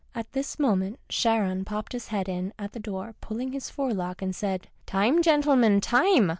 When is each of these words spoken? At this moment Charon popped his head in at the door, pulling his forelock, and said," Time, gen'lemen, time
At 0.15 0.31
this 0.31 0.57
moment 0.57 0.97
Charon 1.09 1.63
popped 1.63 1.91
his 1.93 2.07
head 2.07 2.27
in 2.27 2.53
at 2.57 2.71
the 2.71 2.79
door, 2.79 3.13
pulling 3.21 3.51
his 3.51 3.69
forelock, 3.69 4.23
and 4.23 4.35
said," 4.35 4.67
Time, 4.87 5.21
gen'lemen, 5.21 5.79
time 5.79 6.29